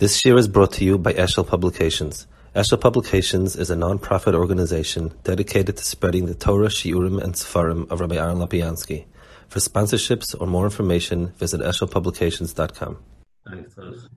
[0.00, 2.26] This year is brought to you by Eshel Publications.
[2.56, 8.00] Eshel Publications is a non-profit organization dedicated to spreading the Torah, Shiurim, and Sefarim of
[8.00, 9.04] Rabbi Aaron Lopiansky.
[9.48, 12.96] For sponsorships or more information, visit eshelpublications.com.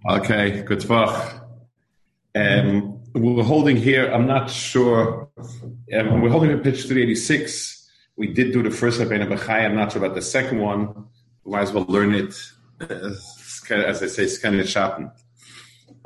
[0.10, 1.50] Okay, good talk.
[2.34, 7.92] Um, we're holding here, I'm not sure, um, we're holding a pitch 386.
[8.16, 11.08] We did do the first Rabbeinu Bechai, I'm not sure about the second one.
[11.44, 12.34] We might as well learn it,
[12.80, 13.16] uh,
[13.70, 15.12] as I say, scan it shopping.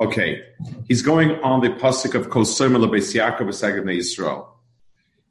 [0.00, 0.44] Okay,
[0.86, 4.46] he's going on the pasuk of Kosomer Lebeis Yaakov Yisrael.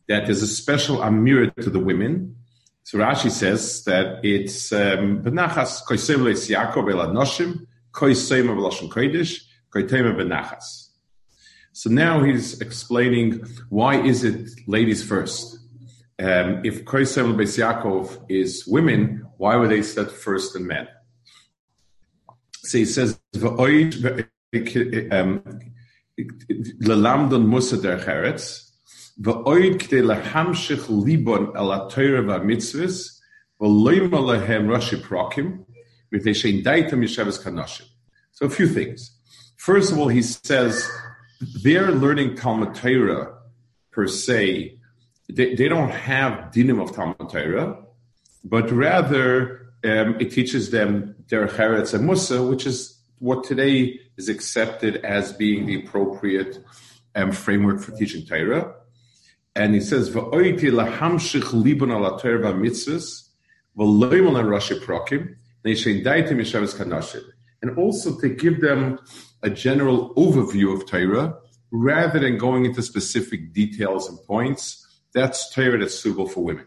[0.10, 2.36] That there's a special amir to the women.
[2.84, 9.42] So Rashi says that it's um, benachas Kosomer Lebeis Yaakov El Anoshim Kosomer Velashon Kodesh
[9.74, 10.90] Koitema benachas.
[11.72, 15.60] So now he's explaining why is it ladies first.
[16.20, 20.90] Um, if Kosomer Lebeis Yaakov is women, why were they set first than men?
[22.64, 23.18] So he says
[26.81, 28.73] ללמדון מוסא דרך ארץ,
[29.25, 33.23] ואויד כדי להמשיך ליבון אל התוירה והמצווס,
[33.61, 35.63] ולא ימה להם ראשי פרוקים,
[36.13, 37.87] מפני שאין דייתם ישבס כנושים.
[38.35, 39.01] So a few things.
[39.57, 40.89] First of all, he says
[41.63, 43.35] they're learning Talmud Torah
[43.93, 44.79] per se.
[45.29, 47.77] They, they don't have dinim of Talmud Torah,
[48.45, 54.30] but rather um, it teaches them their Cheretz and Musa, which is what today is
[54.30, 56.64] accepted as being the appropriate
[57.16, 58.74] um, framework for teaching Torah.
[59.56, 60.16] And he says.
[67.62, 69.00] And also to give them
[69.42, 71.38] a general overview of Torah,
[71.72, 74.86] rather than going into specific details and points.
[75.14, 76.66] That's Torah that's suitable for women.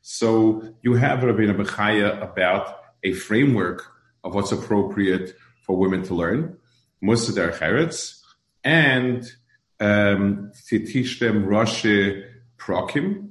[0.00, 3.86] So you have Rabbeinu Bechaya about a framework
[4.24, 5.36] of what's appropriate
[5.72, 6.58] for women to learn,
[7.00, 8.20] Musa der Cheretz,
[8.62, 9.24] and
[9.80, 12.24] um, to teach them Rashi
[12.58, 13.30] Prokim.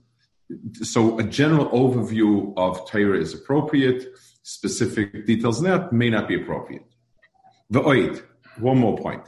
[0.82, 4.08] So a general overview of Torah is appropriate.
[4.42, 6.88] Specific details that may not be appropriate.
[7.72, 8.24] V'oid,
[8.58, 9.24] one more point.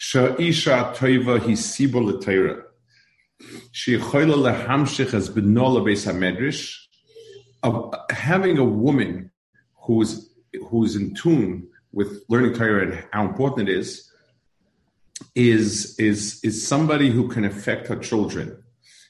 [0.00, 2.62] Sha'isha toiva hisibo l'Torah.
[3.72, 6.78] She'choila lehamshich as benola beis hamedrash.
[7.62, 9.30] Of having a woman
[9.82, 10.30] who's
[10.68, 14.10] who's in tune with learning Torah and how important it is,
[15.34, 18.62] is is is somebody who can affect her children.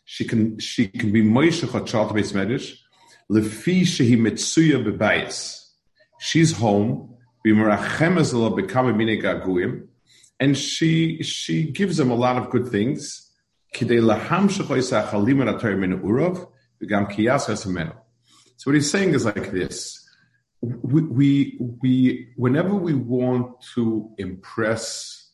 [0.05, 2.77] She can she can be Moshe child based medrash.
[3.31, 5.71] Lefi shehi mitsuya bebayis.
[6.21, 7.11] She's home.
[10.41, 13.31] And she she gives them a lot of good things.
[13.75, 13.87] So
[18.65, 20.04] what he's saying is like this
[20.83, 25.31] we, we, whenever we want to impress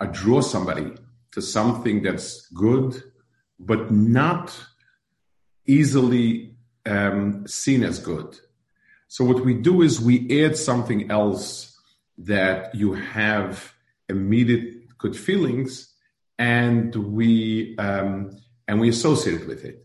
[0.00, 0.92] or draw somebody
[1.32, 3.02] to something that's good,
[3.58, 4.56] but not
[5.66, 8.38] easily um, seen as good.
[9.08, 11.78] So what we do is we add something else
[12.18, 13.72] that you have
[14.08, 15.92] immediate good feelings,
[16.38, 18.30] and we um,
[18.66, 19.84] and we associate it with it.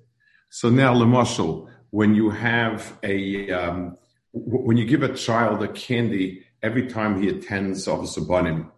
[0.49, 3.97] So now, Lamashal, when you have a um,
[4.31, 8.69] when you give a child a candy every time he attends Avos U'Banim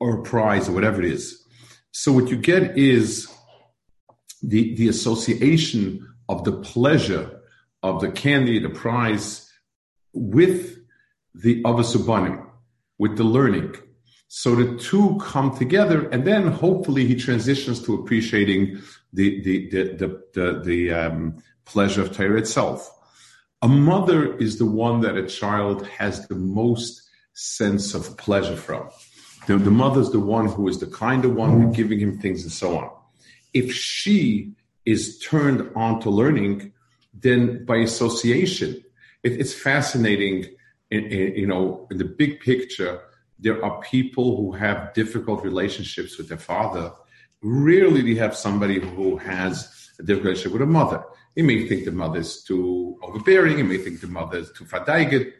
[0.00, 1.44] or a prize or whatever it is.
[1.92, 3.28] So what you get is
[4.42, 7.40] the, the association of the pleasure
[7.82, 9.50] of the candy, the prize
[10.12, 10.78] with
[11.34, 12.44] the Avos U'Banim,
[12.98, 13.74] with the learning.
[14.28, 19.82] So the two come together, and then hopefully he transitions to appreciating the the the
[19.94, 22.90] the, the, the um, pleasure of Torah itself.
[23.60, 27.02] A mother is the one that a child has the most
[27.32, 28.88] sense of pleasure from.
[29.48, 32.52] The, the mother is the one who is the kinder one, giving him things and
[32.52, 32.90] so on.
[33.54, 34.52] If she
[34.84, 36.72] is turned on to learning,
[37.12, 38.84] then by association,
[39.22, 40.46] it, it's fascinating.
[40.90, 43.00] In, in, you know, in the big picture,
[43.38, 46.92] there are people who have difficult relationships with their father.
[47.42, 51.02] Rarely do you have somebody who has a difficult relationship with a mother.
[51.34, 53.58] He may think the mother's too overbearing.
[53.58, 55.32] He may think the mother's too fadaiget,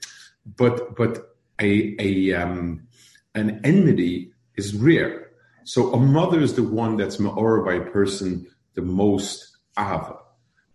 [0.56, 2.86] but but a a um,
[3.34, 5.30] an enmity is rare.
[5.64, 10.16] So a mother is the one that's ma'or by a person the most ava,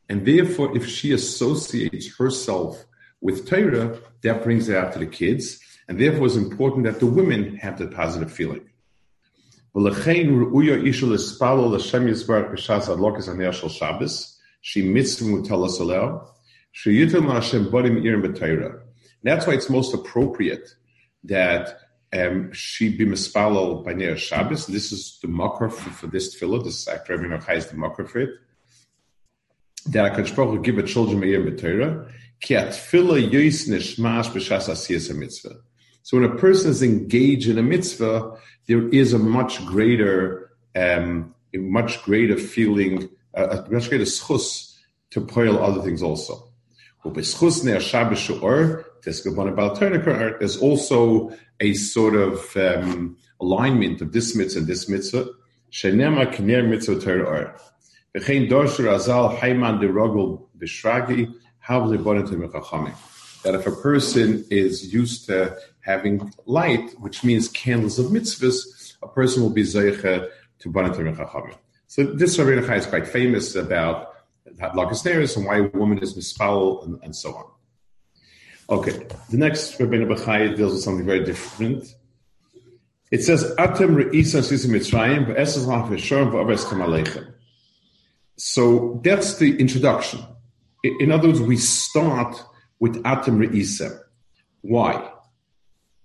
[0.09, 2.85] and therefore, if she associates herself
[3.21, 7.05] with Torah, that brings it out to the kids, and therefore, it's important that the
[7.05, 8.69] women have the positive feeling.
[13.69, 14.33] Shabbos
[14.65, 16.25] she mitzvah mutala salel.
[16.71, 18.81] She yitam Hashem barim irim b'Torah.
[19.23, 20.75] That's why it's most appropriate
[21.25, 21.79] that
[22.13, 24.67] um, she be mispalo by near Shabbos.
[24.67, 26.63] This is the mocker for, for this tefillah.
[26.63, 28.29] This is actually Rabbi Nachai is the mocker for it.
[29.87, 32.09] That HaKadosh Baruch give a children me'ir b'Torah,
[32.39, 35.57] ki atfila yois nishmash b'shas asiyas mitzvah.
[36.03, 41.33] So when a person is engaged in a mitzvah, there is a much greater, um,
[41.53, 44.75] a much greater feeling, uh, a much greater schus
[45.11, 46.49] to poil other things also.
[47.05, 47.35] There's
[50.57, 55.27] also a sort of um, alignment of this mitzvah and this mitzvah.
[55.71, 57.59] Shenema k'ner mitzvah Torah
[58.15, 62.93] V'chein dorsher azal hayman de rogel b'shragi hav mechachamim.
[63.43, 69.07] That if a person is used to having light, which means candles of mitzvahs, a
[69.07, 71.55] person will be zeicha to bonetim mechachamim.
[71.87, 74.13] So this Rabbi Nachai is quite famous about
[74.59, 77.45] Lakas and why a woman is mispal and, and so on.
[78.69, 81.93] Okay, the next Rabbeinu Bechai deals with something very different.
[83.11, 87.33] It says, Atem re'isa sisim mitzrayim v'esas la'afeshor v'aves kamalechem.
[88.37, 90.25] So that's the introduction.
[90.83, 92.41] In other words, we start
[92.79, 93.99] with Atem re'isa.
[94.61, 95.11] Why?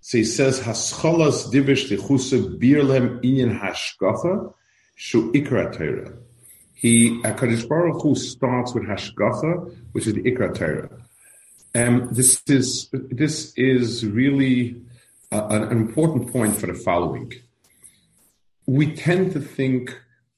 [0.01, 4.53] So he says, Hascholas divish lichusa birlem inyan hashgacha
[4.95, 6.13] shu ikra Torah.
[6.79, 10.89] He, HaKadosh Baruch Hu starts with Hashgacha, which is the Ikra Torah.
[11.75, 14.81] Um, this is this is really
[15.29, 17.33] uh, an important point for the following.
[18.65, 19.93] We tend to think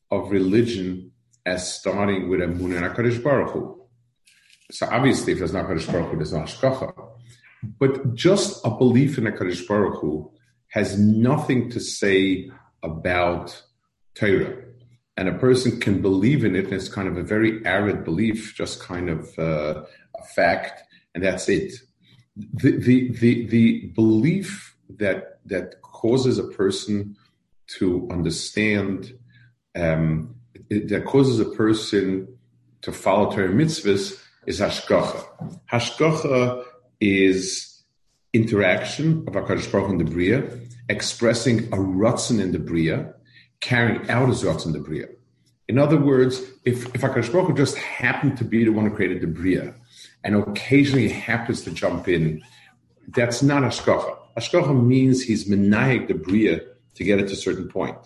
[0.10, 1.12] of religion
[1.46, 3.80] as starting with a Mun and Baruch Hu.
[4.72, 7.11] So obviously, if there's not HaKadosh Baruch Hu, there's no Hashgacha.
[7.64, 10.32] But just a belief in HaKadosh Baruch Hu
[10.70, 12.50] has nothing to say
[12.84, 13.62] about
[14.16, 14.58] Torah.
[15.18, 18.56] And a person can believe in it, and it's kind of a very arid belief,
[18.56, 19.84] just kind of uh,
[20.18, 21.74] a fact and that's it.
[22.36, 27.18] The, the, the, the belief that, that causes a person
[27.78, 29.18] to understand,
[29.76, 30.36] um,
[30.70, 32.28] that causes a person
[32.82, 35.60] to follow Torah mitzvahs is hashgacha.
[35.72, 36.66] Hashgacha
[37.02, 37.84] is
[38.34, 40.48] interaction of HaKadosh Baruch in the Bria,
[40.88, 43.14] expressing a rutzen in the Bria,
[43.60, 45.08] carrying out his rutzen in the Bria.
[45.68, 49.22] In other words, if, if HaKadosh Baruch just happened to be the one who created
[49.22, 49.74] the Bria,
[50.24, 52.42] and occasionally happens to jump in,
[53.10, 54.18] that's not Ashkacha.
[54.38, 56.62] Ashkacha means he's menayik the Bria
[56.96, 57.98] to get it to a certain point.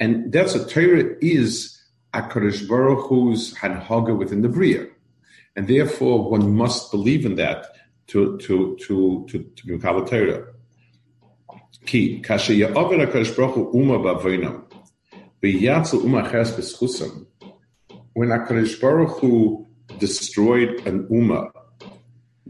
[0.00, 1.80] And that's a Torah is
[2.14, 4.86] HaKadosh Baruch Hu's Hanhaga within the Bria.
[5.56, 7.66] And therefore, one must believe in that
[8.12, 10.46] to, to, to, to, to be Kabbalah Torah.
[11.86, 14.64] Ki, kashe ya'aver HaKadosh Baruch Hu uma ba'voinam,
[15.42, 17.26] v'yatzel uma ches b'schusam.
[18.12, 19.66] When HaKadosh Baruch Hu
[19.98, 21.50] destroyed an Ummah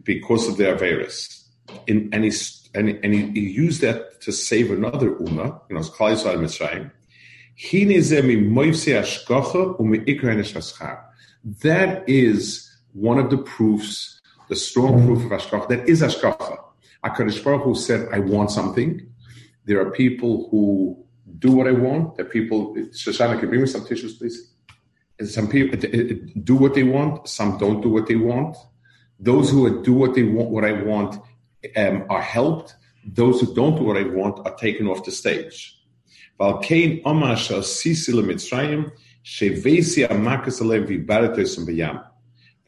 [0.03, 1.49] because of their virus.
[1.87, 2.33] In, and, he,
[2.75, 6.39] and, and he, he, used that to save another Ummah, you know, it's Klal Yisrael
[6.39, 6.91] Mitzrayim.
[11.63, 15.69] That is one of the proofs, the strong proof of Ashkacha.
[15.69, 16.59] That is Ashkacha.
[17.05, 19.07] HaKadosh Baruch Hu said, I want something.
[19.65, 21.05] There are people who
[21.39, 22.17] do what I want.
[22.17, 24.53] There are people, Shoshana, can you bring me some tissues, please?
[25.27, 25.79] some people
[26.43, 28.57] do what they want, some don't do what they want.
[29.21, 31.17] Those who do what they want, what I want,
[31.77, 32.75] um, are helped.
[33.05, 35.79] Those who don't do what I want are taken off the stage.
[36.41, 38.91] Valkein omasha sisi lemitzrayim
[39.25, 41.57] shevesi amakas alev vibaratos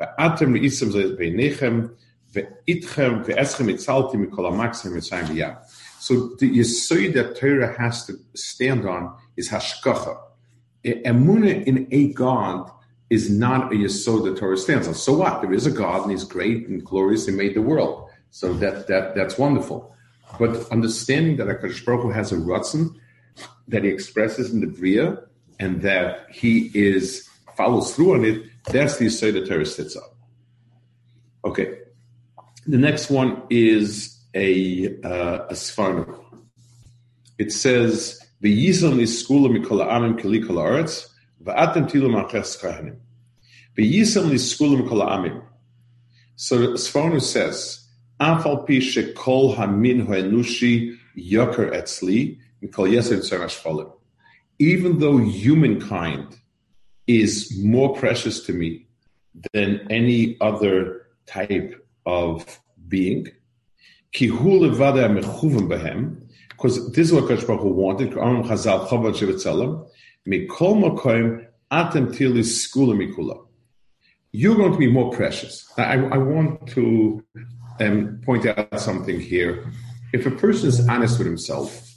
[0.01, 0.15] b'yam.
[0.19, 1.91] Ve'atem le'isem beinechem
[2.33, 5.59] ve'itchem ve'eschem itzalti mikol amakas mitzrayim b'yam.
[6.01, 10.19] So the yesod that Torah has to stand on is hashkacha
[10.85, 12.71] Emuna in a God
[13.11, 14.95] is not a yesod the Torah stands on.
[14.95, 15.41] So what?
[15.41, 17.27] There is a God and He's great and glorious.
[17.27, 19.95] and made the world, so that that that's wonderful.
[20.39, 22.95] But understanding that Hakadosh Baruch Hu has a rutzen
[23.69, 25.19] that He expresses in the bria
[25.59, 30.17] and that He is follows through on it, that's the yesod the Torah sits up.
[31.45, 31.79] Okay,
[32.67, 36.25] the next one is a uh, a Sforno.
[37.39, 41.09] It says V'yizon liskula mikol ha'amim keli kol ha'aretz,
[41.43, 42.99] v'atem tilu ma'aches kahanim.
[43.77, 45.43] V'yizon liskula mikol ha'amim.
[46.37, 47.89] So Sforno says,
[48.21, 53.91] Afal pi shekol hamin ha'enushi yoker etzli, mikol tzerash folim.
[54.59, 56.39] Even though humankind
[57.07, 58.87] is more precious to me
[59.53, 61.75] than any other type
[62.07, 63.29] of being,
[66.51, 68.17] because this is what Kosh Baruch wanted.
[74.33, 75.71] You're going to be more precious.
[75.77, 77.25] I, I want to
[77.81, 79.65] um, point out something here.
[80.15, 81.93] if a person is honest with himself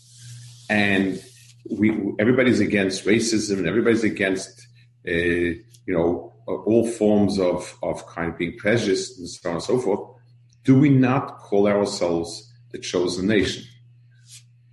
[0.70, 1.24] and
[1.70, 4.67] we everybody's against racism and everybody's against
[5.12, 9.80] you know, all forms of, of kind of being prejudiced and so on and so
[9.80, 10.18] forth,
[10.64, 13.64] do we not call ourselves the chosen nation?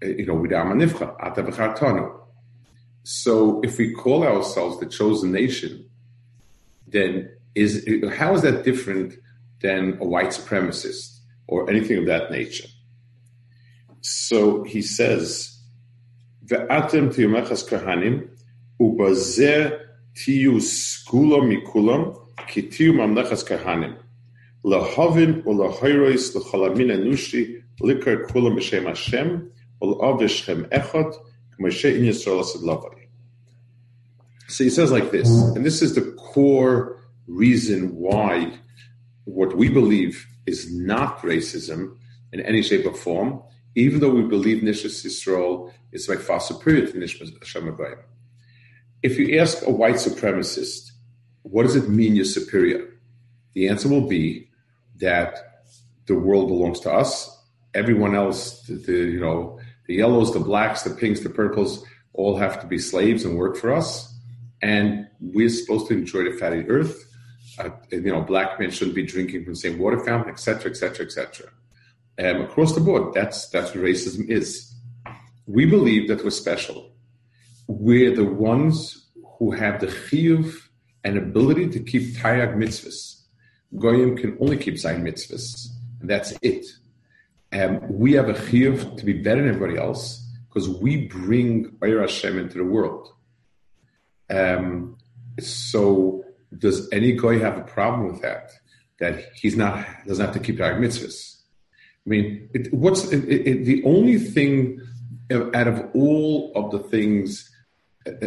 [0.03, 2.21] Eh, you know.
[3.05, 5.89] So if we call ourselves the chosen nation,
[6.87, 9.15] then is how is that different
[9.61, 12.69] than a white supremacist or anything of that nature?
[14.01, 15.61] So he says,
[16.47, 17.15] Ve'atem
[20.15, 22.15] tiyu skula mikulam
[22.49, 23.95] kitiyu mamlechas kahanim
[24.65, 29.51] lahovin ulahoyrois lechalamin anushi likar kulam b'shem Hashem
[29.83, 31.15] ulavishchem echad
[31.59, 32.63] k'moshe in Yisrael asid
[34.49, 38.53] So he says like this, and this is the core reason why
[39.25, 41.97] what we believe is not racism
[42.33, 43.43] in any shape or form,
[43.75, 47.99] even though we believe Nishas Yisrael is like far superior to Nishas Hashem Abayim.
[49.05, 50.93] If you ask a white supremacist,
[51.43, 52.89] what does it mean you're superior?
[53.53, 54.49] The answer will be
[54.97, 55.63] that
[56.07, 57.31] the world belongs to us.
[57.75, 61.85] Everyone else, the, the you know, the yellows, the blacks, the pinks, the purples,
[62.15, 64.11] all have to be slaves and work for us.
[64.63, 67.05] And we're supposed to enjoy the fatty earth.
[67.59, 71.05] Uh, you know, black men shouldn't be drinking from the same water fountain, etc., etc.,
[71.05, 71.51] etc.
[72.17, 74.75] Across the board, that's that's what racism is
[75.47, 76.94] we believe that we're special.
[77.67, 79.07] We're the ones
[79.39, 80.55] who have the chiyuv
[81.03, 83.23] and ability to keep tayag mitzvahs.
[83.79, 85.69] Goyim can only keep zayin mitzvahs,
[86.01, 86.67] and that's it.
[87.53, 92.01] Um, we have a chiyuv to be better than everybody else because we bring Oyer
[92.01, 93.09] Hashem into the world.
[94.31, 94.97] Um,
[95.41, 96.25] so,
[96.57, 98.51] does any goy have a problem with that?
[99.01, 101.41] That he's not doesn't have to keep tayag mitzvahs.
[102.07, 104.81] I mean, it, what's it, it, the only thing
[105.33, 107.51] out of all of the things,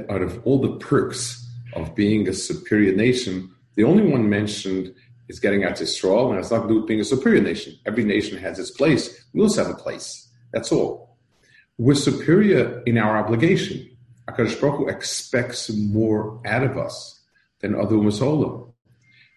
[0.10, 4.94] out of all the perks of being a superior nation, the only one mentioned
[5.30, 7.78] is getting out to straw, and it's not to do with being a superior nation.
[7.86, 9.26] Every nation has its place.
[9.34, 10.28] We also have a place.
[10.54, 11.18] That's all.
[11.78, 13.90] We're superior in our obligation.
[14.30, 17.22] Akadosh Baruch Hu expects more out of us
[17.60, 18.74] than other Umasolim.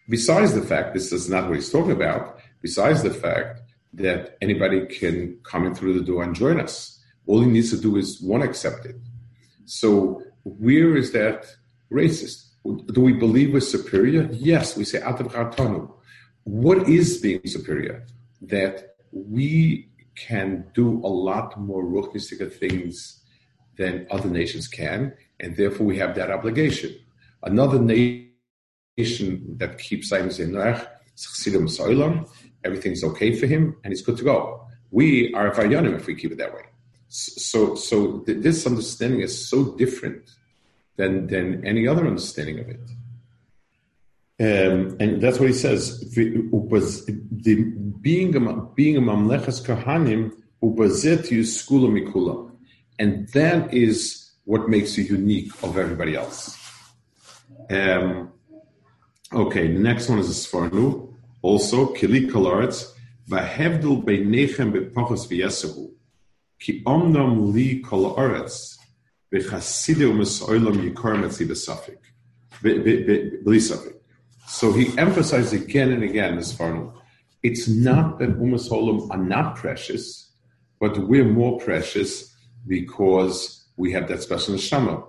[0.08, 3.60] Besides the fact, this is not what he's talking about, besides the fact
[3.92, 6.98] that anybody can come in through the door and join us.
[7.26, 8.96] All he needs to do is one accept it.
[9.66, 11.46] So where is that
[11.92, 12.46] racist?
[12.64, 14.28] Do we believe we're superior?
[14.32, 15.94] Yes, we say Atav
[16.44, 18.06] What is being superior?
[18.42, 23.20] That we can do a lot more ruchnistic things
[23.76, 26.94] than other nations can, and therefore we have that obligation.
[27.42, 30.30] Another nation that keeps saying
[32.64, 34.66] everything's okay for him, and he's good to go.
[34.90, 36.62] We are Varyanim if we keep it that way.
[37.12, 40.30] So, so this understanding is so different
[40.96, 42.80] than than any other understanding of it.
[44.40, 45.98] Um, and that's what he says.
[46.14, 47.54] The
[48.00, 52.50] being a being a mamleches kahanim ubazet skula mikula,
[53.00, 56.56] and that is what makes you unique of everybody else.
[57.68, 58.30] Um,
[59.32, 61.12] okay, the next one is a Sforno.
[61.42, 62.92] Also, kili kolaretz
[63.28, 65.90] vahevdil beinechem bepachos v'yesahu.
[66.60, 68.76] Ki omnam li kol oretz
[69.32, 72.00] v'chaside u'mesoilam yikor metzi b'safik.
[74.46, 76.92] So he emphasized again and again this Farnum.
[77.42, 78.70] It's not that Umas
[79.10, 80.30] are not precious,
[80.78, 82.34] but we're more precious
[82.66, 85.06] because we have that special neshama.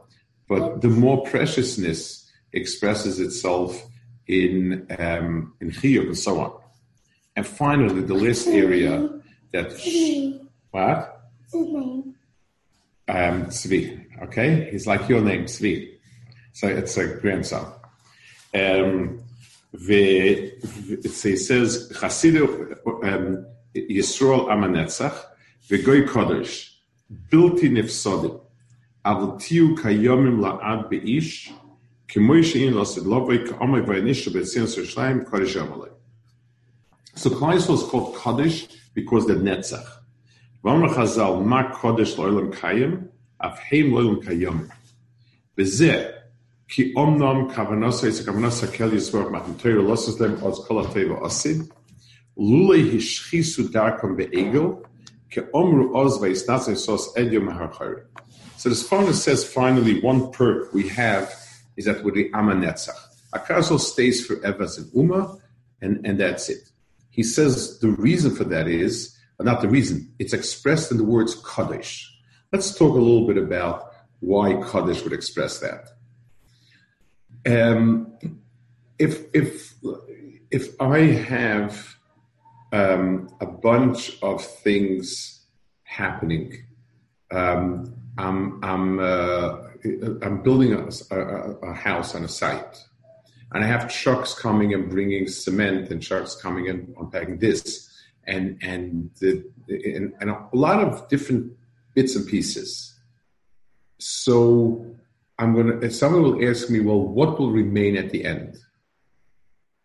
[0.47, 3.85] But the more preciousness expresses itself
[4.27, 6.53] in um, in chiyuv and so on.
[7.35, 9.09] And finally, the last area
[9.51, 9.73] that
[10.71, 11.10] what
[11.51, 12.15] his name?
[13.07, 14.05] Um, Tzvi.
[14.23, 15.97] Okay, he's like your name, Tzvi.
[16.53, 17.65] So it's a grandson.
[18.53, 19.23] Um,
[19.73, 20.51] he
[21.07, 25.17] says, Chasidu um, Yisrael Amanetzach,
[25.69, 26.71] Vegoy Kodesh,
[27.29, 28.41] Bilti Nifsodim,
[29.39, 31.51] Tiu Kayomim La'ad Be'ish,
[32.07, 35.91] K'moy She'in Losid Lovay K'omay Vaynish Be'tzin Sushlayim Kodesh Amalei.
[37.15, 40.00] So Klai is called Kodesh because the Netzach.
[40.63, 42.15] V'amr Chazal, ma kodesh
[42.53, 43.09] kayim,
[46.67, 47.49] ki omnom
[48.03, 48.21] is
[48.71, 49.55] kel yisvor matan
[49.91, 50.07] oz
[52.37, 54.15] hishchisu darkom
[55.31, 56.19] ke omru oz
[56.85, 57.13] sos.
[58.57, 61.33] So the Sforno says finally one perk we have
[61.75, 62.89] is that we're the Amanetzach.
[63.47, 65.39] castle stays forever as an Ummah,
[65.81, 66.69] and, and that's it.
[67.09, 70.13] He says the reason for that is not the reason.
[70.19, 72.07] It's expressed in the words Kaddish.
[72.51, 75.89] Let's talk a little bit about why Kaddish would express that.
[77.45, 78.13] Um,
[78.99, 79.73] if if
[80.51, 81.95] if I have
[82.71, 85.45] um, a bunch of things
[85.83, 86.65] happening,
[87.31, 89.57] um, I'm I'm uh,
[90.21, 92.77] I'm building a, a, a, house on a site,
[93.51, 97.90] and I have trucks coming and bringing cement, and trucks coming and unpacking this,
[98.31, 99.31] and and the
[99.67, 101.53] and, and a lot of different
[101.93, 102.97] bits and pieces.
[103.99, 104.85] So
[105.37, 105.91] I'm gonna.
[105.91, 108.57] Someone will ask me, well, what will remain at the end?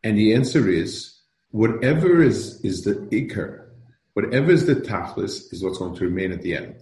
[0.02, 1.18] And the answer is
[1.50, 3.66] whatever is is the ikr,
[4.14, 6.76] whatever is the tachlis, is what's going to remain at the end.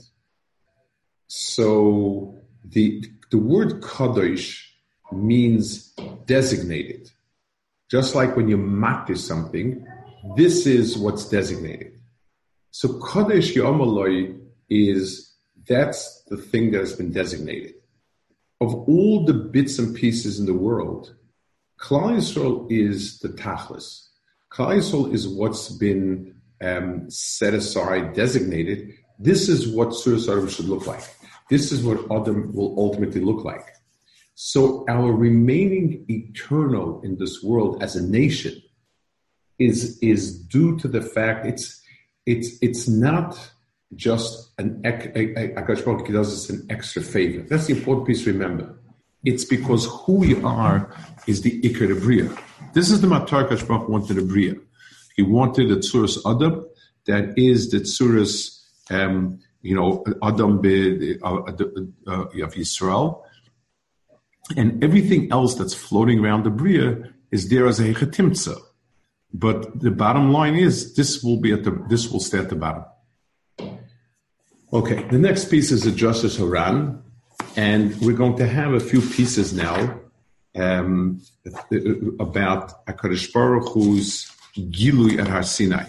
[1.29, 4.63] So the the word kadosh
[5.13, 5.95] means
[6.27, 7.11] designated.
[7.91, 9.87] Just like when you matir something,
[10.37, 12.01] this is what's designated.
[12.71, 15.33] So Kodesh Yomaloi is
[15.69, 17.75] that's the thing that has been designated.
[18.61, 21.15] Of all the bits and pieces in the world,
[21.79, 24.09] Klal Yisrael is the tachlis.
[24.51, 28.93] Klal Yisrael is what's been um, set aside, designated.
[29.19, 31.05] This is what Surah should look like.
[31.51, 33.67] This is what Adam will ultimately look like.
[34.35, 38.61] So our remaining eternal in this world as a nation
[39.59, 41.81] is is due to the fact it's
[42.27, 43.39] it's it's not
[43.95, 47.47] just an Akash does us an extra favor.
[47.49, 48.77] That's the important piece remember.
[49.25, 50.95] It's because who we are
[51.27, 52.31] is the Ikar Bria.
[52.73, 54.57] This is the Matar Kashbach wanted a.
[55.17, 56.67] He wanted a Tsuras Adam
[57.07, 61.53] that is the Tsuras, um, you know, Adam be, uh, uh,
[62.07, 63.23] uh, of Yisrael.
[64.57, 68.59] And everything else that's floating around the Bria is there as a Hechatimtza.
[69.35, 72.55] But the bottom line is this will be at the this will stay at the
[72.55, 72.85] bottom.
[74.73, 77.03] Okay, the next piece is the Drashos HaRan,
[77.57, 80.01] and we're going to have a few pieces now
[80.55, 81.21] um,
[82.21, 85.89] about Hakadosh Baruch Hu's Gilui at Har Sinai.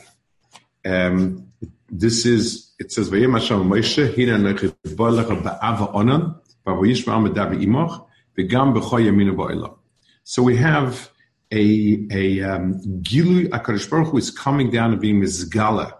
[0.84, 1.52] Um,
[1.90, 8.74] this is it says Vayem Hashem Moshe Hina Nechibbalach Ba'ava Onan Ba'Vayishma Amadav Imoch V'Gam
[8.76, 9.78] B'Choy Yaminu Ba'Olam.
[10.24, 11.12] So we have
[11.56, 15.94] a a um, Gilu Akadosh Baruch Hu is coming down and being Mizgala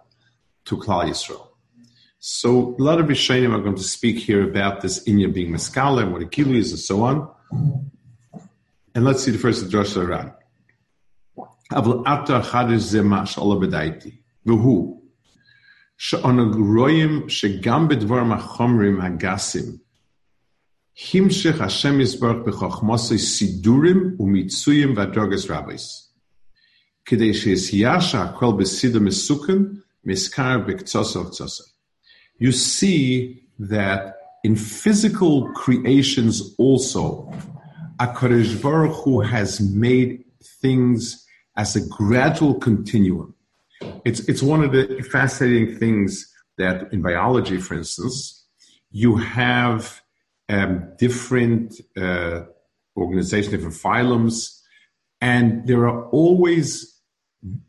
[0.66, 1.48] to Klal Yisrael.
[2.20, 6.04] So a lot of Rishonim are going to speak here about this Inya being Mizgala
[6.04, 7.30] and what a Gilu is and so on.
[8.94, 10.34] And let's see the first Drosh Aran.
[11.72, 15.00] Avl Atar Chadish Zemash Ola Bedaiti V'hu
[15.98, 19.80] She'onag Royim She'gam Bedvar Machomrim Hagasim
[20.98, 26.08] Himshech Hashem Yisbarach b'chochmosei sidurim umitzuyim v'adrogas rabbis.
[27.06, 31.66] K'dei she'is yasha hakol b'sida mesukin miskar b'ktsosov tsosov.
[32.38, 37.30] You see that in physical creations also,
[38.00, 40.24] HaKadosh Baruch Hu has made
[40.62, 41.26] things
[41.58, 43.34] as a gradual continuum.
[44.06, 48.46] It's, it's one of the fascinating things that in biology, for instance,
[48.92, 50.02] you have
[50.50, 52.42] um, different uh,
[52.96, 54.62] organizations, different phylums,
[55.22, 57.02] and there are always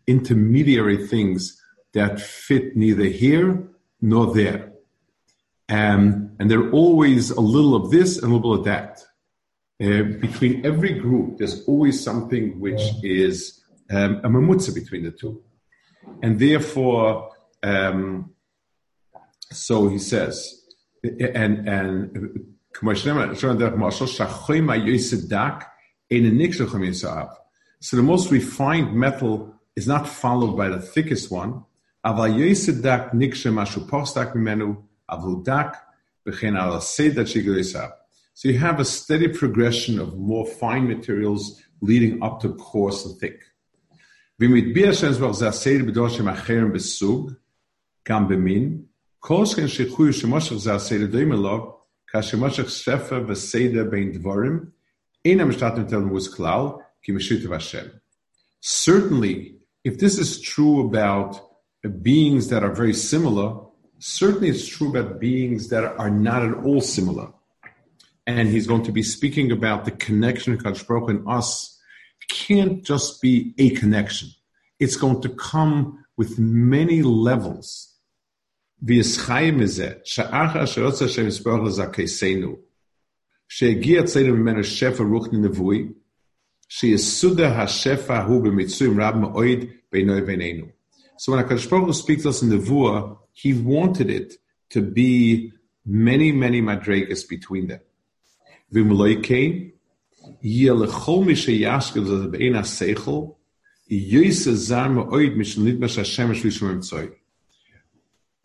[0.06, 1.60] intermediary things
[1.94, 3.68] that fit neither here
[4.00, 4.72] nor there.
[5.68, 9.02] Um, and there are always a little of this and a little of that.
[9.82, 15.42] Uh, between every group, there's always something which is um, a mamutza between the two.
[16.22, 17.30] And therefore,
[17.62, 18.30] um,
[19.52, 20.62] so he says,
[21.02, 22.55] and, and
[27.83, 31.63] so the most refined metal is not followed by the thickest one.
[38.33, 43.17] So you have a steady progression of more fine materials leading up to coarse and
[43.19, 43.43] thick.
[49.23, 51.74] כל שכן שחוי שמושך זה הסדר דומה לו,
[58.60, 61.40] Certainly, if this is true about
[62.02, 63.60] beings that are very similar,
[63.98, 67.32] certainly it's true about beings that are not at all similar.
[68.26, 71.76] And he's going to be speaking about the connection of Kadosh Baruch and us
[72.28, 74.30] can't just be a connection.
[74.78, 77.94] It's going to come with many levels
[78.83, 82.55] וישחי מזה, שאחר שרוצה השם יספור לזכיסנו,
[83.49, 85.85] שהגיע אצלנו ממנו שפע רוחני נבואי,
[86.69, 89.59] שיסודה השפע הוא במצויים רב מאוד
[89.91, 90.65] בינו ובינינו.
[91.17, 94.33] So when HaKadosh Baruch Hu speaks to us in the Vua, he wanted it
[94.71, 95.51] to be
[95.85, 97.81] many, many madregas between them.
[98.73, 99.73] V'mloikein,
[100.41, 103.35] yeh lechol mi sheyashkev zeh be'en ha-seichel,
[103.89, 107.11] yose zar me'oid mishal nidmash Hashem shvishum emtzoi.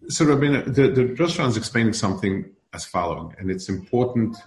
[0.09, 4.37] So Rabbeinu, the, the is explaining something as following, and it's important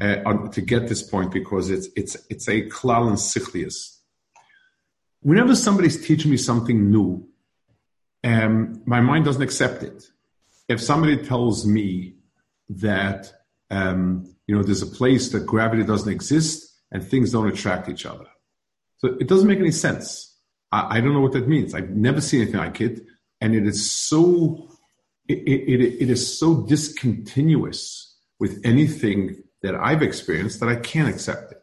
[0.00, 3.98] uh, to get this point because it's it's it's a klal and sichlius.
[5.20, 7.26] Whenever somebody's teaching me something new,
[8.24, 10.10] um, my mind doesn't accept it.
[10.68, 12.16] If somebody tells me
[12.68, 13.32] that
[13.70, 18.06] um, you know there's a place that gravity doesn't exist and things don't attract each
[18.06, 18.26] other,
[18.98, 20.36] so it doesn't make any sense.
[20.72, 21.74] I, I don't know what that means.
[21.74, 23.06] I've never seen anything like it,
[23.40, 24.75] and it is so
[25.28, 31.52] it, it, it is so discontinuous with anything that I've experienced that I can't accept
[31.52, 31.62] it.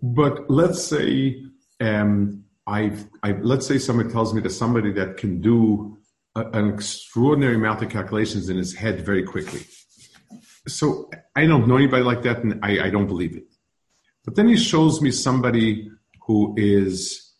[0.00, 1.44] But let's say
[1.80, 5.98] um, I've, I, let's say somebody tells me that somebody that can do
[6.34, 9.62] a, an extraordinary amount of calculations in his head very quickly.
[10.68, 13.44] So I don't know anybody like that, and I, I don't believe it.
[14.24, 15.90] But then he shows me somebody
[16.26, 17.32] who is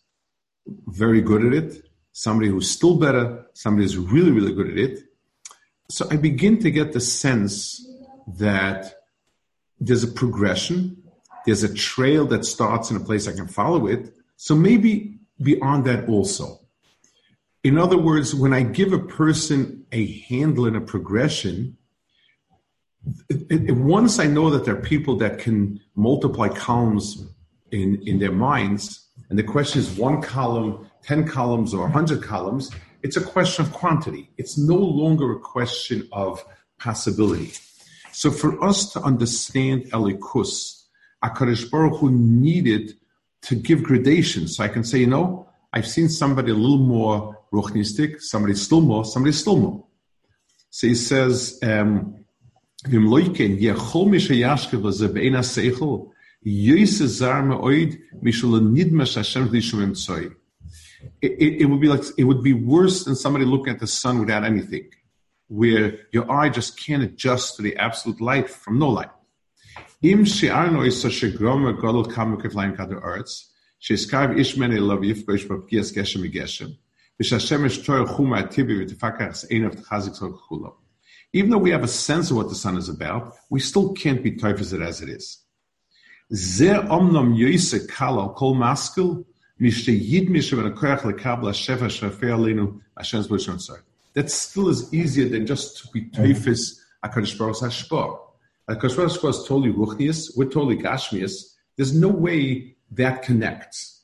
[0.87, 5.03] very good at it, somebody who's still better, somebody who's really, really good at it.
[5.89, 7.87] So I begin to get the sense
[8.37, 8.95] that
[9.79, 11.03] there's a progression,
[11.45, 14.13] there's a trail that starts in a place I can follow it.
[14.37, 16.59] So maybe beyond that also.
[17.63, 21.77] In other words, when I give a person a handle and a progression,
[23.29, 27.25] it, it, once I know that there are people that can multiply columns
[27.71, 32.71] in, in their minds, and the question is one column 10 columns or 100 columns,
[33.01, 34.29] it's a question of quantity.
[34.37, 36.43] It's no longer a question of
[36.79, 37.53] possibility.
[38.11, 40.83] So for us to understand Elikus,
[41.23, 42.93] Akarish Baruch Hu needed
[43.43, 44.57] to give gradations.
[44.57, 48.81] So I can say, you know, I've seen somebody a little more ruchnistic, somebody still
[48.81, 49.85] more, somebody still more.
[50.69, 52.23] So he says, um,
[61.21, 64.19] it, it, would be like it would be worse than somebody looking at the sun
[64.19, 64.89] without anything,
[65.47, 69.09] where your eye just can't adjust to the absolute light from no light.
[70.01, 75.47] Im she'arno is such a gromer gadol kamek line kader arts, she'eskav ishmene love yifkosh
[75.47, 76.77] b'pkias geshem geshem,
[77.21, 80.75] v'shashemesh tor chuma atibi v'tefakach ein of tchazik sol chulo.
[81.31, 84.21] Even though we have a sense of what the sun is about, we still can't
[84.23, 85.39] be typhus it as it is.
[86.33, 89.25] Ze omnom yoise kala kol maskil
[94.13, 98.19] that still is easier than just to be teifis HaKadosh Baruch HaShpor.
[98.69, 101.55] HaKadosh Baruch HaShpor is totally ruchnius, we're totally gashmius.
[101.75, 104.01] There's no way that connects.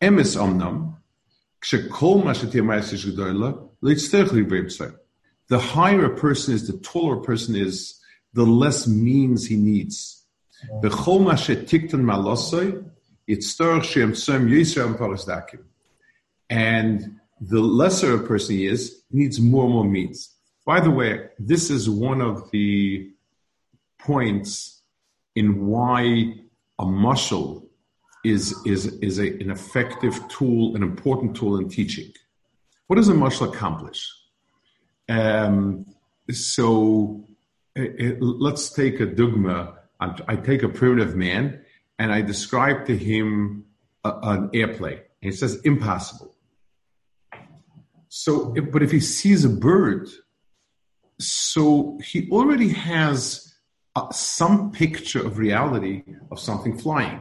[0.00, 0.96] Emes omnam,
[5.48, 8.00] the higher a person is, the taller a person is,
[8.32, 10.24] the less means he needs.
[16.48, 20.34] And the lesser a person is, needs more and more means.
[20.66, 23.10] By the way, this is one of the
[23.98, 24.82] points
[25.34, 26.34] in why
[26.78, 27.66] a mashal
[28.24, 32.12] is, is, is a, an effective tool, an important tool in teaching.
[32.88, 34.06] What does a mashal accomplish?
[35.08, 35.86] Um,
[36.30, 37.24] so
[37.74, 39.76] it, it, let's take a dogma.
[40.00, 41.62] I take a primitive man
[42.00, 43.66] and I describe to him
[44.04, 45.00] a, an airplane.
[45.22, 46.34] And he says, impossible.
[48.08, 50.08] So, but if he sees a bird,
[51.18, 53.54] so he already has
[53.94, 57.20] uh, some picture of reality of something flying.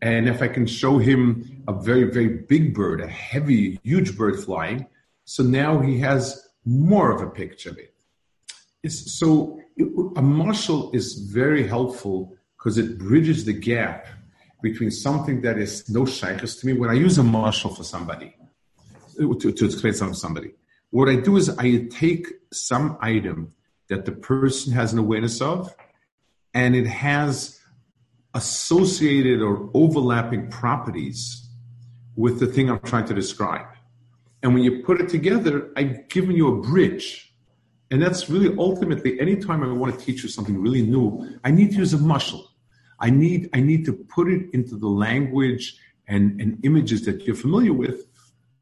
[0.00, 4.42] And if I can show him a very, very big bird, a heavy, huge bird
[4.42, 4.86] flying,
[5.26, 7.94] so now he has more of a picture of it.
[8.82, 14.06] It's, so a mashal is very helpful because it bridges the gap
[14.62, 16.72] between something that is no shaykhs to me.
[16.74, 18.36] When I use a mashal for somebody,
[19.18, 20.52] to, to explain something to somebody,
[20.90, 23.52] what I do is I take some item
[23.88, 25.74] that the person has an awareness of,
[26.54, 27.58] and it has
[28.34, 31.48] associated or overlapping properties
[32.14, 33.66] with the thing I'm trying to describe.
[34.42, 37.32] And when you put it together, I've given you a bridge
[37.92, 41.72] and that's really ultimately, anytime I want to teach you something really new, I need
[41.72, 42.42] to use a mashal.
[43.02, 47.36] I need I need to put it into the language and, and images that you're
[47.36, 48.06] familiar with.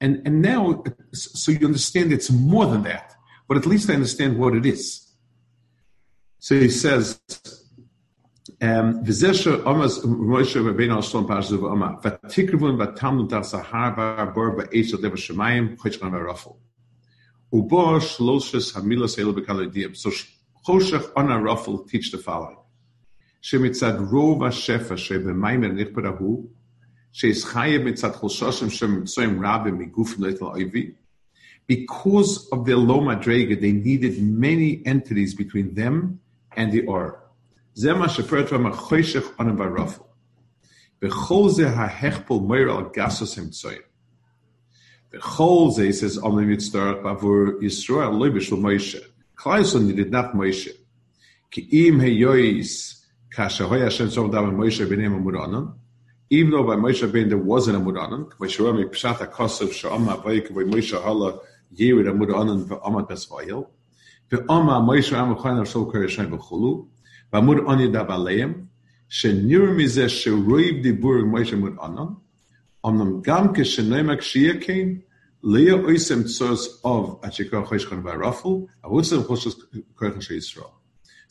[0.00, 3.14] And and now so you understand it's more than that,
[3.46, 5.12] but at least I understand what it is.
[6.38, 7.20] So he says
[8.62, 9.04] um,
[19.96, 20.10] so
[20.66, 22.59] Choshech on a ruffle teach the following.
[23.41, 26.49] שמצד רוב השפע שבמים הנכבד ההוא,
[27.11, 30.91] שיש חייב מצד חולשושם שמצויים רבים מגוף נטל אויבי,
[31.67, 36.19] because of their low madrega, they needed many entities between them
[36.57, 37.11] and the or.
[37.73, 40.03] זה מה שפרט רמה חושך אונם ברפל.
[41.01, 43.81] בכל זה ההכפל מויר על גסוס המצויים.
[45.13, 48.99] בכל זה, he says, אומרים יצטרך בעבור ישראל לא בשביל מוישה.
[49.37, 50.71] Klaison needed not Moshe.
[51.51, 52.98] Ki im heyois
[53.32, 55.74] Kashahoya Hashem Sov Davar Moshe B'nei Amuranan.
[56.30, 58.58] Even though by Moshe Ben there wasn't a Muranan, Moshe
[58.90, 61.38] Pshat HaKosav Sha'ama Vayik Vay Moshe Hala
[61.72, 63.68] Yirid Amuranan V'Amat Besvayil.
[64.30, 66.88] V'Ama Moshe Amachan Arshol Kor Yishan V'Chulu.
[67.32, 68.66] V'Amur Ani Davaleim.
[69.08, 72.16] Shenir Mizeh Sheroiv Dibur Moshe Muranan.
[72.84, 75.02] Omnam Gam Kishenoimak Shiyakein.
[75.42, 78.66] Leah Oisem Tzos of Achikor Choshchan V'Arafel.
[78.82, 80.72] Avutzem Choshchan Koyach Yisrael.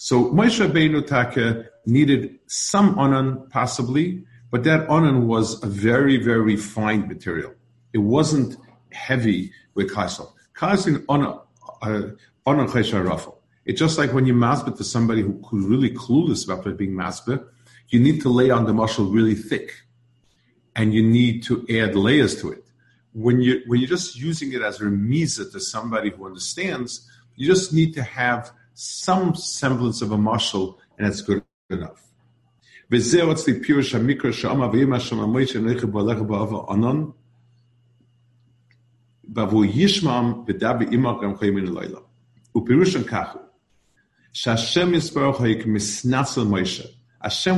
[0.01, 6.55] So Moshe Rabbeinu Taka needed some onan, possibly, but that onan was a very, very
[6.55, 7.53] fine material.
[7.91, 8.55] It wasn't
[8.93, 10.31] heavy with kaisel.
[10.55, 11.41] Kaisel onan
[11.81, 12.01] uh,
[12.45, 13.39] onan rafel.
[13.65, 17.45] It's just like when you masbet to somebody who, who's really clueless about being masbet,
[17.89, 19.81] you need to lay on the mashal really thick,
[20.77, 22.63] and you need to add layers to it
[23.11, 27.45] when you when you're just using it as a remisa to somebody who understands, you
[27.45, 32.01] just need to have some semblance of a mashal, and that's good enough.
[39.27, 39.65] בעבור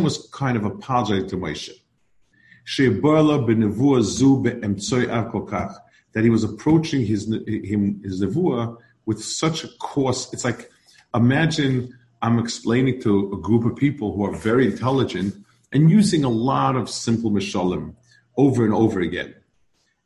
[0.02, 1.38] was kind of apologizing to
[6.14, 10.71] that he was approaching his, his nevuah with such a course, it's like
[11.14, 15.36] imagine I'm explaining to a group of people who are very intelligent
[15.72, 17.96] and using a lot of simple mishalim
[18.38, 19.34] over and over again.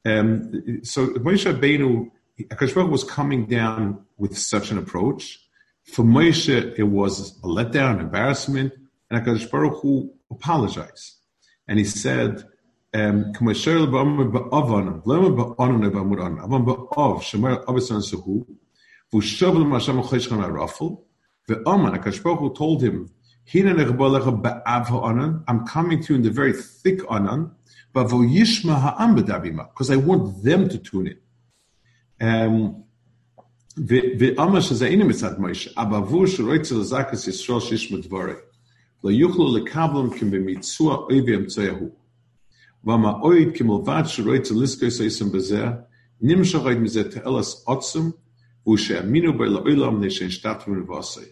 [0.06, 2.10] Um, so Moshe Rabbeinu,
[2.44, 5.40] Akash was coming down with such an approach.
[5.84, 8.74] For Moshe, it was a letdown, embarrassment,
[9.10, 11.16] and Akash Baruch Hu apologized.
[11.68, 12.44] And he said,
[12.94, 13.34] um,
[19.15, 21.31] כמו אשר באומר באובן, למה באונן באמורן, אבל באוב, שמר אבסן סהו, והוא שוב למה
[21.31, 23.11] שם חשך מהרפל, ואומן, הקדוש ברוך הוא told him,
[23.55, 27.45] הנה נכבוא לך באב האונן, I'm coming to you in the very thick אונן,
[27.97, 31.17] אבל ישמע העם בדבימה, because I want them to tune in.
[32.23, 32.25] Um,
[34.19, 38.33] ואומר שזה אינה מצד מוישה, אבל עבור שרוצה לזקס ישראל שישמע דברי,
[39.05, 41.91] לא יוכלו לקבלם כבמיצוע אויבי אמצעי ההוא.
[42.85, 45.67] והמאויד כמלבד שרואה צליסקי סייסם בזה,
[46.21, 48.11] נמשך עוד מזה תאלס עוצם,
[48.67, 51.25] והוא שהאמינו בו לעולם נשן שטת ונבוסי.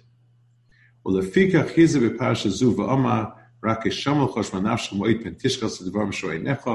[1.07, 3.25] ולפי כך חיזה בפרשה זו ואומר,
[3.65, 6.71] רק ישמל חוש מנפש מועד פן תשכס לדבר משור עיניך,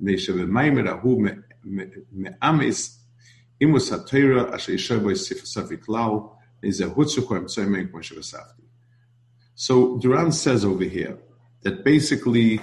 [0.00, 1.26] מפני שבמיימר ההוא
[2.12, 3.06] מאמס,
[3.60, 6.10] אימוס התוירה אשר ישר בו יסיף הספי כלל,
[6.62, 8.62] איזה הוצוקו אמצעי מן כמו שבספתי.
[9.56, 11.18] So Duran says over here,
[11.62, 12.58] that basically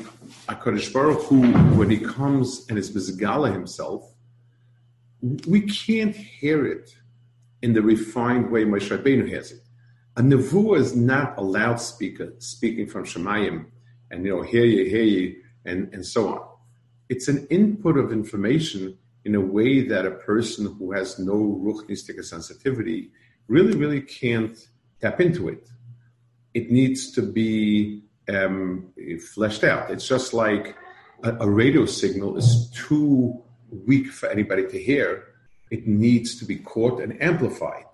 [0.47, 1.39] HaKadosh Baruch Hu,
[1.77, 4.01] when he comes and is Mizgala himself,
[5.47, 6.95] we can't hear it
[7.64, 9.62] in the refined way Moshe Rabbeinu has it.
[10.18, 13.64] A nevuah is not a loudspeaker speaking from Shemayim
[14.10, 16.42] and, you know, hear you, hear you, and, and so on.
[17.08, 22.22] It's an input of information in a way that a person who has no ruchnistic
[22.22, 23.10] sensitivity
[23.48, 24.58] really, really can't
[25.00, 25.66] tap into it.
[26.52, 28.92] It needs to be um,
[29.34, 29.90] fleshed out.
[29.90, 30.76] It's just like
[31.22, 33.42] a, a, radio signal is too
[33.86, 35.33] weak for anybody to hear.
[35.74, 37.90] It needs to be caught and amplified.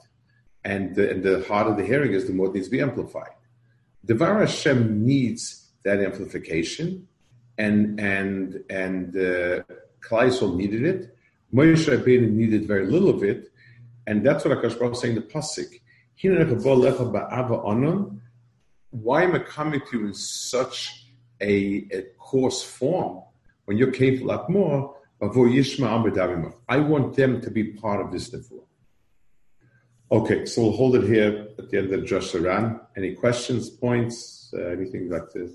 [0.73, 3.37] And the, and the harder the hearing is, the more it needs to be amplified.
[4.11, 4.81] Devar Hashem
[5.13, 5.43] needs
[5.87, 6.87] that amplification,
[7.65, 7.79] and
[8.17, 9.63] and and uh,
[10.07, 11.01] Kleisel needed it.
[11.55, 13.41] Moshe Rabbeinu needed very little of it,
[14.07, 15.15] and that's what Akash Baruch is saying.
[15.15, 15.71] The pasuk
[18.91, 21.07] why am I coming to you in such
[21.41, 23.23] a, a coarse form
[23.65, 24.97] when you're capable of more?
[25.23, 28.65] I want them to be part of this nevuah.
[30.13, 32.81] Okay, so we'll hold it here at the end of Drashos HaRan.
[32.97, 35.53] Any questions, points, uh, anything like this?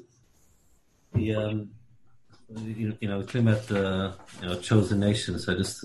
[1.14, 1.72] Yeah, um,
[2.56, 5.84] you, you know, we came at the you know chosen nation, so just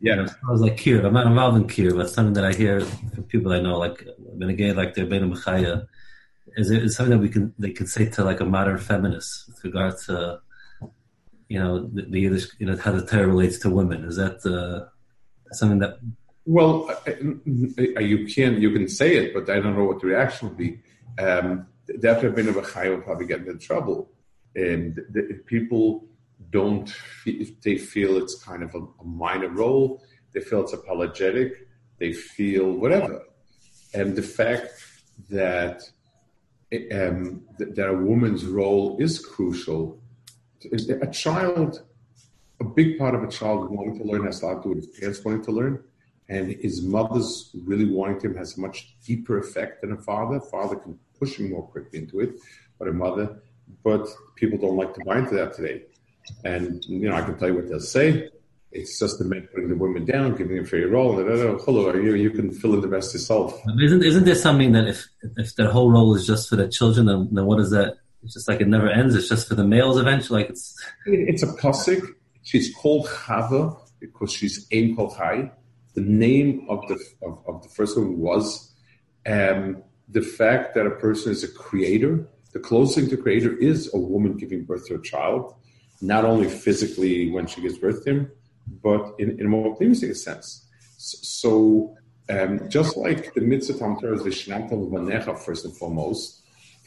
[0.00, 1.04] yeah, you know, I was like Kir.
[1.04, 4.06] I'm not involved in Kir, but something that I hear from people I know, like
[4.38, 5.28] Benegay, like they're Ben
[6.56, 9.48] is it is something that we can they can say to like a modern feminist
[9.48, 10.40] with regard to
[11.50, 14.04] you know the, the Yiddish, you know how the Torah relates to women?
[14.04, 14.88] Is that uh,
[15.52, 15.98] something that?
[16.46, 16.88] Well,
[18.00, 20.80] you can you can say it, but I don't know what the reaction will be.
[21.18, 24.12] Um, that Rabbi Bachai will probably get in trouble,
[24.54, 26.06] and the, people
[26.50, 30.00] don't feel, they feel it's kind of a, a minor role.
[30.32, 31.66] They feel it's apologetic.
[31.98, 33.24] They feel whatever,
[33.92, 34.70] and the fact
[35.30, 35.82] that
[36.92, 39.99] um, that a woman's role is crucial.
[41.02, 41.82] A child,
[42.60, 44.84] a big part of a child wanting to learn has a lot to do with
[44.84, 45.82] his parents wanting to learn,
[46.28, 50.38] and his mother's really wanting him has a much deeper effect than a father.
[50.38, 52.34] Father can push him more quickly into it,
[52.78, 53.42] but a mother,
[53.82, 55.82] but people don't like to buy into that today.
[56.44, 58.28] And you know, I can tell you what they'll say.
[58.72, 61.18] It's just the men putting the women down, giving them free role.
[61.18, 63.60] And, hello, you you can fill in the rest yourself.
[63.82, 67.06] Isn't isn't there something that if if the whole role is just for the children,
[67.06, 67.96] then, then what is that?
[68.22, 69.14] It's just like it never ends.
[69.14, 70.42] It's just for the males eventually.
[70.42, 72.06] Like it's it's a pasuk.
[72.42, 75.50] She's called Chava because she's Kol Chai.
[75.94, 78.72] The name of the of, of the first one was
[79.26, 82.26] um, the fact that a person is a creator.
[82.52, 85.54] The closest thing to creator is a woman giving birth to a child,
[86.00, 88.32] not only physically when she gives birth to him,
[88.82, 90.66] but in, in a more optimistic sense.
[90.96, 91.96] So,
[92.28, 94.42] um, just like the mitzvah Tam Torah is
[95.44, 96.39] first and foremost,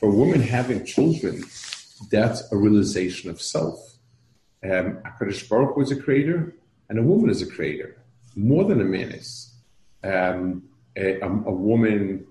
[0.04, 1.46] for women having children,
[2.12, 3.80] that's a realization of self.
[4.62, 6.58] Um, HaKadosh Baruch was a creator,
[6.90, 8.04] and a woman is a creator,
[8.36, 9.56] more than a man is.
[10.04, 10.64] Um,
[10.98, 12.28] a, a, a, woman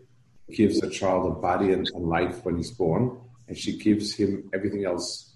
[0.55, 4.51] gives a child a body and a life when he's born, and she gives him
[4.53, 5.33] everything else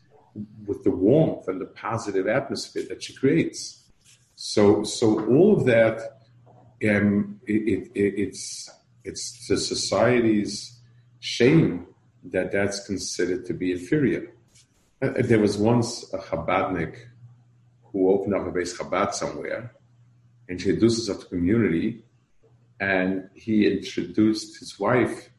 [0.66, 3.82] with the warmth and the positive atmosphere that she creates.
[4.34, 6.18] So, so all of that,
[6.86, 8.68] um, it, it, it's
[9.04, 10.78] it's the society's
[11.20, 11.86] shame
[12.32, 14.32] that that's considered to be inferior.
[15.02, 16.96] Uh, there was once a Chabadnik
[17.84, 19.72] who opened up a Beis Chabad somewhere,
[20.48, 22.02] and introduced us to the community,
[22.80, 25.30] and he introduced his wife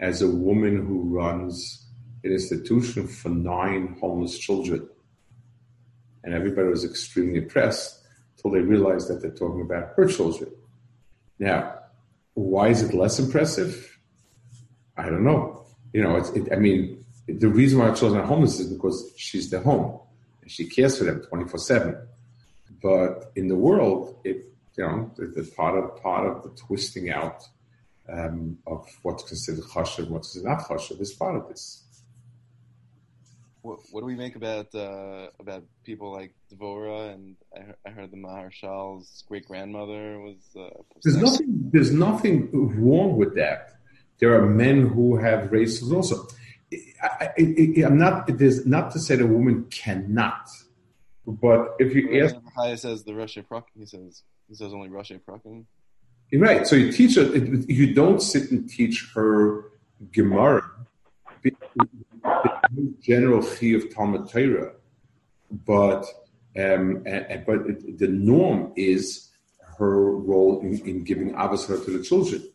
[0.00, 1.86] as a woman who runs
[2.22, 4.88] an institution for nine homeless children.
[6.22, 8.02] And everybody was extremely impressed
[8.40, 10.50] till they realized that they're talking about her children.
[11.38, 11.78] Now,
[12.34, 13.98] why is it less impressive?
[14.96, 15.63] I don't know.
[15.94, 19.10] You know, it's, it, I mean, the reason why our children are homeless is because
[19.16, 20.00] she's their home
[20.42, 21.96] and she cares for them 24 7.
[22.82, 24.44] But in the world, it,
[24.76, 27.48] you know, the, part of part of the twisting out
[28.12, 31.84] um, of what's considered chashav and what's not chashav is part of this
[33.64, 38.10] what, what do we make about uh, about people like Dvorah and I, I heard
[38.10, 40.36] the Maharshal's great grandmother was.
[40.54, 41.70] Uh, there's nothing.
[41.72, 43.78] There's nothing wrong with that.
[44.18, 46.26] There are men who have races also.
[47.02, 48.28] I, am not.
[48.28, 50.48] It is not to say that a woman cannot,
[51.26, 53.78] but if you ask, Chaya says the Russia Prakin.
[53.78, 55.64] He says he says only Russia Prakin.
[56.32, 56.66] Right.
[56.66, 57.24] So you teach her.
[57.36, 59.70] You don't sit and teach her
[60.12, 60.68] Gemara
[63.00, 64.72] general chi of Talmud Torah,
[65.50, 66.06] but
[66.56, 69.30] um, and, but the norm is
[69.78, 72.48] her role in, in giving avasar to the children.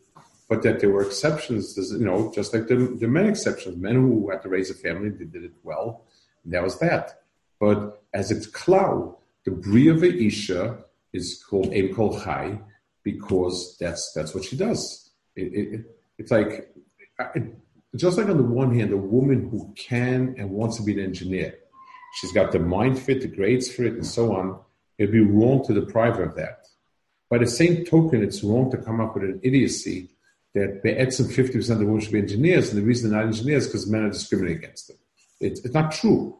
[0.50, 4.30] But that there were exceptions, you know, just like the, the men exceptions, men who
[4.30, 6.04] had to raise a family, they did it well,
[6.44, 7.22] that was that.
[7.60, 10.78] But as it's klau, the bria of Isha
[11.12, 12.58] is called Em Kol Chai
[13.04, 15.10] because that's that's what she does.
[15.36, 15.80] It, it,
[16.18, 16.74] it's like
[17.34, 17.54] it,
[17.96, 21.00] just like on the one hand, a woman who can and wants to be an
[21.00, 21.54] engineer,
[22.14, 24.58] she's got the mind fit, the grades for it, and so on.
[24.98, 26.66] It'd be wrong to deprive her of that.
[27.30, 30.10] By the same token, it's wrong to come up with an idiocy
[30.54, 33.68] that Be'etzim 50% of women should be engineers, and the reason they're not engineers is
[33.68, 34.96] because men are discriminating against them.
[35.40, 36.36] It's, it's not true.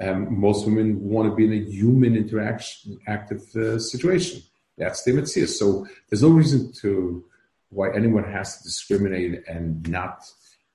[0.00, 4.42] Um, most women want to be in a human interaction, active uh, situation.
[4.76, 5.46] That's the mitzvah.
[5.46, 7.24] So there's no reason to
[7.70, 10.24] why anyone has to discriminate and not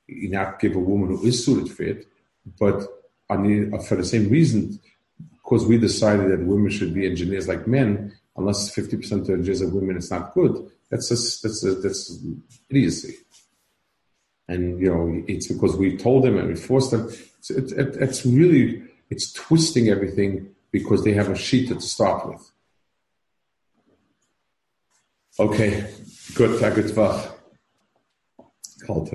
[0.07, 2.07] not give a woman who is suited for it,
[2.59, 2.87] but
[3.29, 4.79] the, for the same reason,
[5.31, 9.69] because we decided that women should be engineers like men, unless 50% of engineers are
[9.69, 10.71] women, it's not good.
[10.89, 12.19] That's just, that's a, that's
[12.69, 13.15] idiocy.
[14.47, 17.07] And you know, it's because we told them and we forced them.
[17.37, 22.27] It's, it, it, it's really it's twisting everything because they have a sheet to start
[22.27, 22.51] with.
[25.39, 25.87] Okay,
[26.35, 26.59] good.
[26.59, 26.95] Good.
[28.85, 29.09] Called